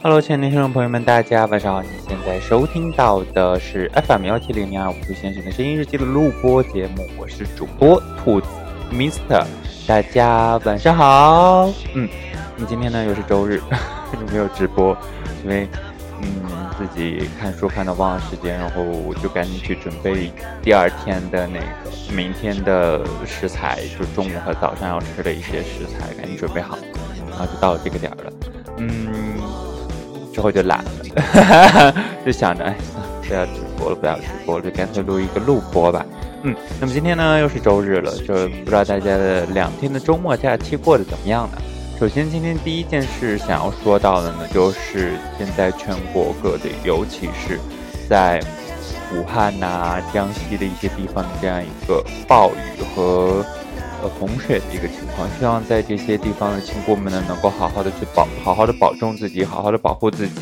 [0.00, 1.82] Hello，亲爱的听众朋友们，大家晚上好！
[1.82, 8.46] 你现在收听到的是 FM 幺七零零二五兔先生的声音日记的录播节目，我是主播兔子
[8.92, 9.44] Mister，
[9.88, 11.68] 大家晚上好。
[11.94, 12.08] 嗯，
[12.54, 13.60] 那么今天呢又是周日，
[14.12, 14.96] 又 没有直播，
[15.42, 15.68] 因为
[16.22, 20.30] 嗯自己看书看到忘了时间，然后我就赶紧去准备
[20.62, 26.78] 第二天的那个明天的食材，就中午和早上要吃的一些食材，赶紧准备好，
[27.30, 28.32] 然后就到了这个点儿了。
[28.78, 29.08] 嗯。
[30.34, 32.76] 之后就懒了， 就想着哎，
[33.26, 36.04] 不要直播了，不要直播了，就干脆录一个录播吧。
[36.42, 41.58] 嗯，那么今天呢又是周日了，就不知道大家的两天的周末假期过得怎么样呢？
[41.98, 47.58] 首先，今天第一件事想要说到的呢，就是现在全国各地，尤其是
[48.06, 48.38] 在
[49.14, 53.44] 武汉呐、江西的一些地方的这样一个暴雨和。
[54.02, 60.34] 呃，洪水的一个情况，希望在这些地方的亲姑们呢，能够好好的去保，好好的保重自己，好好的保护自己，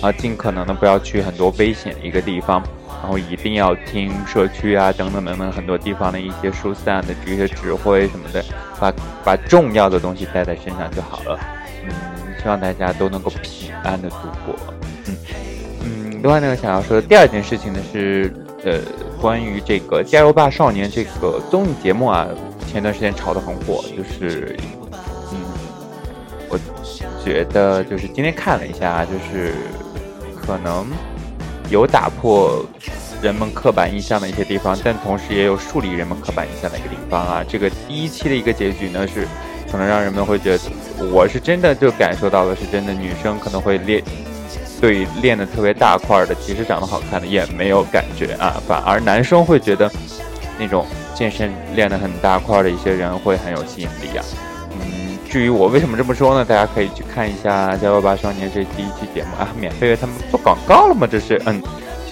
[0.00, 2.62] 啊，尽可能的不要去很多危险的一个地方，
[3.04, 8.42] 然后一定要听社区啊等等等等很多地方的一些疏散的这些指挥什么的，
[8.80, 8.90] 把
[9.22, 11.38] 把重要的东西带在身上就好了。
[11.84, 11.92] 嗯，
[12.40, 14.16] 希望大家都能够平安的度
[14.46, 14.56] 过。
[15.06, 15.16] 嗯
[15.84, 18.32] 嗯，另外呢，想要说的第二件事情呢是，
[18.64, 18.80] 呃，
[19.20, 22.26] 关于这个《加油吧少年》这个综艺节目啊。
[22.66, 24.56] 前段时间炒得很火，就是，
[25.30, 25.38] 嗯，
[26.48, 26.58] 我
[27.22, 29.52] 觉得就是今天看了一下，就是
[30.34, 30.86] 可能
[31.70, 32.64] 有打破
[33.24, 37.42] 人们刻板印象的一些地方，但同时也有树立人们刻板印象的一个地方啊。
[37.48, 39.26] 这个第一期的一个结局呢，是
[39.72, 40.60] 可能让人们会觉得，
[41.10, 44.02] 我是真的就感受到了，是真的女生可能会练，
[44.78, 49.90] 对练的特别大块的，其实长得好看的也没有感觉啊，反而男生会觉得
[50.58, 50.86] 那种。
[51.14, 54.24] 健身练得很大块的一些人会很有吸引力啊。
[54.72, 56.44] 嗯，至于我为什么这么说呢？
[56.44, 61.06] 大家可以去看一下《加油吧少年》这第一期节目啊，免费为他们做广告了吗？
[61.08, 61.62] 这是，嗯，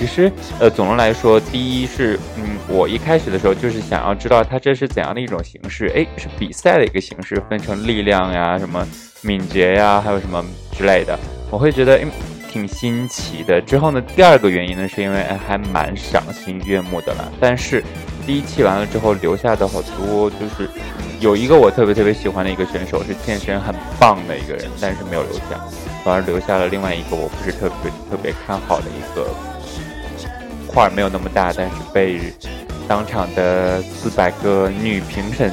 [0.03, 8.85] 其实，呃，总的来说，第一是，嗯，我一开始的时候就是想要知道它这是怎样的一种形式，诶，是比赛的一个形式，分成力量呀、什么
[9.21, 10.45] 敏捷呀，还有什么
[10.77, 11.17] 之类的，
[11.53, 12.07] 我会觉得，诶，
[12.51, 13.61] 挺新奇的。
[13.61, 17.85] 之后呢，第二个原因呢，是因为还蛮赏心悦目的了，但是。
[18.25, 20.71] 第一期完了之后留下的好多，就是
[21.19, 25.59] 有一个我特别特别喜欢的一个选手，是健身很棒的一个人，但是没有留下，
[26.05, 29.27] 反而留下了另外一个我不是特别特别看好的一个
[30.75, 32.21] 块，没有那么大，但是被
[32.89, 35.53] 当场的四百个女评审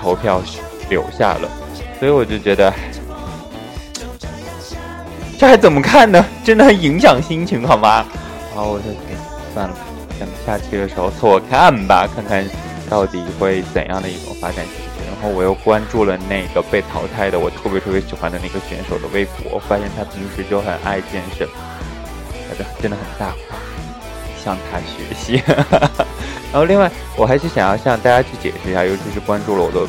[0.00, 0.42] 投票
[0.88, 1.48] 留下了，
[1.98, 2.72] 所以我就觉得
[5.38, 6.24] 这还怎么看呢？
[6.44, 8.06] 真的很影响心情，好吗？
[8.54, 8.84] 然后，我就
[9.52, 9.74] 算了。
[10.18, 12.42] 等下期的时候凑合看吧，看看
[12.88, 14.64] 到底会怎样的一种发展。
[15.06, 21.46] 然后我又关注了那个被淘汰的我特别特别喜欢的那个选手的微博，发现他平时就很爱健身，
[22.48, 23.58] 他的真的很大方，
[24.46, 25.42] 向他学习。
[26.54, 29.80] 然后另外，我还是想要向大家去解释一下，尤其是关注了我的，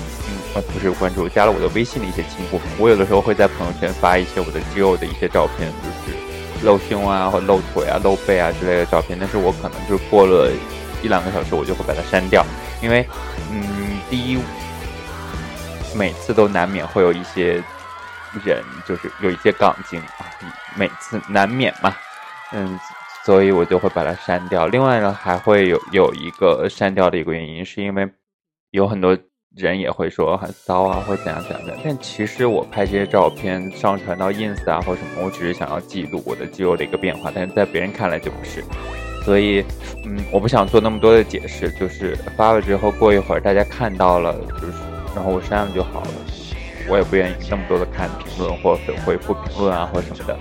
[0.55, 6.17] 嗯，不是关注，加了我的微信的一些亲故我有的时候会在朋友圈发一些我的肌肉的一些照片，就是。
[6.63, 10.51] 露胸啊，或露腿啊、露背啊之类的照片，但是我可能就过了
[11.03, 12.43] 一两个小时，我就会把它删掉，
[12.81, 13.07] 因为，
[13.51, 14.39] 嗯，第一，
[15.93, 17.61] 每次都难免会有一些
[18.43, 20.25] 人，就是有一些杠精啊，
[20.75, 21.95] 每次难免嘛，
[22.51, 22.79] 嗯，
[23.27, 24.67] 所以我就会把它删掉。
[24.67, 28.09] 另外呢，还会有有一个删掉的一个原因，是因为
[28.71, 29.17] 有很多。
[29.55, 38.63] 人也会说很骚啊，或怎样怎样的，但其实我拍这些照片上传到 ins 啊或什么，我只是想要记录我的肌肉的一个变化，但是在别人看来就不是，
[39.25, 39.65] 所以，
[40.05, 44.73] 嗯，我不想做那么多的解释，就是发了之后过一会儿大家看到了，就是
[45.15, 46.09] 然后我删了就好了，
[46.87, 50.37] 我也不愿意那么多的看评论或者回复评论啊或什么的，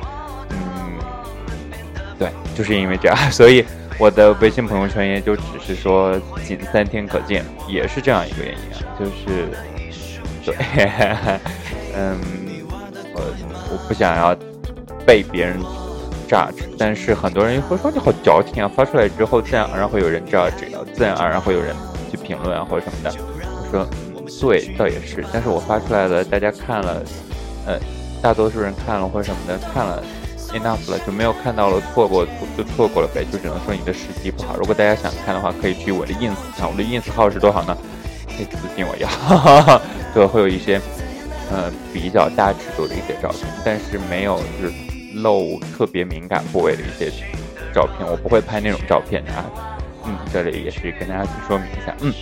[2.56, 3.64] 就是因为这样，所以。
[3.98, 9.48] 我的微信朋友圈也就只是说仅三天可见，也是这样一个原因啊，就是
[10.44, 10.54] 对，
[11.96, 12.20] 嗯，
[13.14, 13.22] 我
[13.72, 14.36] 我不想要
[15.06, 15.58] 被别人
[16.28, 20.52] judge，但是很多人会说你好矫情啊，发出来之后自然而然会有人 judge，
[20.92, 21.74] 自然而然会有人
[22.10, 23.16] 去评论啊或者什么的。
[23.40, 23.88] 我说
[24.42, 27.02] 对，倒也是，但是我发出来了，大家看了，
[27.64, 27.78] 呃，
[28.20, 30.02] 大多数人看了或者什么的看了。
[30.52, 32.26] Enough 了，就没有看到了，错过
[32.56, 34.56] 就错过了呗，就只能说你的时机不好。
[34.56, 37.76] 如果大家想看的话，可以去我的 ins 看，我的 ins 号是多少呢？
[38.28, 39.08] 可以私信我要，
[40.12, 40.80] 对，会有一些
[41.50, 44.72] 呃比较大尺度的一些照片，但是没有就是
[45.14, 47.10] 露特别敏感部位的一些
[47.74, 49.44] 照片，我不会拍那种照片啊。
[50.04, 51.96] 嗯，这里也是跟大家去说明一下。
[52.00, 52.12] 嗯，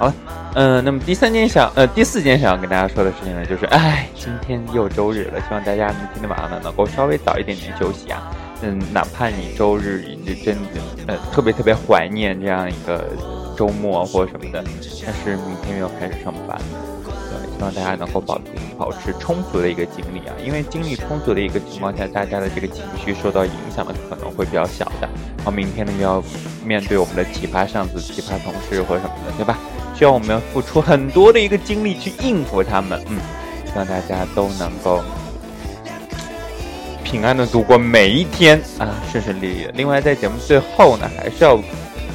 [0.00, 0.14] 好了。
[0.54, 8.32] 嗯，那么第三件想，呃，第四件想要跟大家说的事情呢，就是，哎，今天又周日了，希望大家明天的晚上呢能够稍微早一点点休息啊。
[8.62, 13.10] 嗯，哪怕你周日你真的呃特别特别怀念这样一个
[13.56, 14.64] 周末或什么的，
[15.04, 16.58] 但是明天又要开始上班。
[17.04, 17.10] 对
[17.56, 18.40] 希望大家能够保
[18.78, 25.08] 保持充足的一个精力啊，因为精力充足的一个情况下，大家的这个情绪受到影响的可能会比较小的。
[25.36, 26.24] 然后明天呢，又要
[26.64, 29.58] 面对我们的奇葩上司、奇葩同事或什么的，对吧？
[30.00, 32.98] 需要我们要付出很多的一个精力去应付他们。
[33.10, 33.18] 嗯，
[33.66, 35.04] 希望大家都能够
[37.04, 39.72] 平安的度过每一天啊，顺顺利利的。
[39.74, 41.60] 另外，在节目最后呢，还是要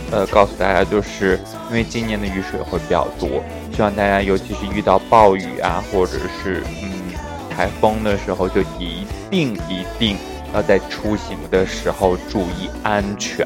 [0.09, 1.39] 呃告诉大家，就是
[1.69, 3.29] 因为今年的雨水会比较多。
[3.71, 7.13] 希望大家，尤其是遇到暴雨啊，或者是嗯
[7.55, 10.17] 台风的时候，就一定一定
[10.55, 13.45] 要在出行的时候注意安全，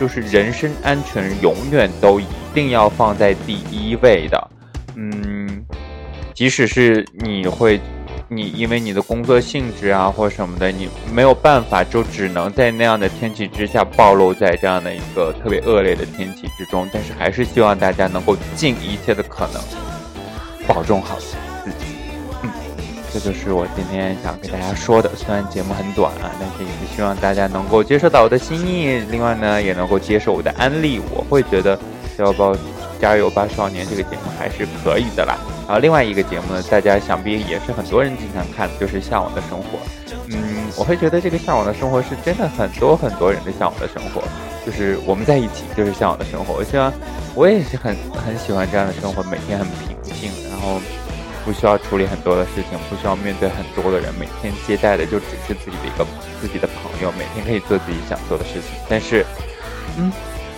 [0.00, 4.50] 就是人身安全永远都一定要放在第一位的。
[4.96, 5.64] 嗯，
[6.34, 7.80] 即使是你会。
[8.26, 16.88] 你因为你的工作性质啊，或什么的，你没有办法，就只能在那样的天气之下暴露在这样的一个特别恶劣的天气之中。
[16.90, 19.62] 但是还是希望大家能够尽一切的可能，
[20.66, 21.43] 保重好自己。
[23.14, 25.08] 这就是我今天想跟大家说的。
[25.14, 31.00] 虽然节目很短啊，但是也是希望大家能够接受到我的心意，另外呢，也能够接受我的安利。
[31.14, 31.76] 我会觉得
[32.18, 32.56] 《小宝
[33.00, 35.38] 加油吧少年》这个节目还是可以的啦。
[35.68, 39.78] 然后另外一个节目呢，大家想必也是很多人经常看，就是《向往的生活》。
[40.30, 44.24] 嗯，我会觉得这个《向往的生活》是真的很多很多人的向往的生活，
[44.66, 46.54] 就是我们在一起就是向往的生活。
[46.54, 46.92] 我希望
[47.36, 50.80] 我也是很很喜欢这样的生活，每天很平静，然后
[51.44, 56.06] 不需要处理很多的事情，不需要面对很多的人，每天接待的就只是自己的一个
[56.40, 58.70] 自己的朋友，每天可以做自己想做的事情。
[58.88, 59.24] 但是，
[59.98, 60.10] 嗯，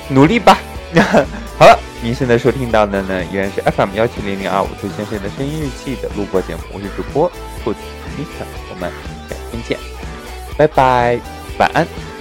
[0.08, 0.58] 努力吧。
[1.58, 1.78] 好了。
[2.02, 7.26] 您现在收听到的呢，依然是 FM 幺七零零二五兔先生的声音日记的录播节目，我是主播
[7.64, 7.78] 兔子
[8.18, 8.92] Mr，我们
[9.28, 9.78] 改天见，
[10.58, 11.18] 拜拜，
[11.58, 12.15] 晚安。